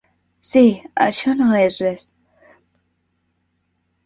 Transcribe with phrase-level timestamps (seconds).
[0.51, 0.61] Sí,
[1.05, 2.07] això no és res.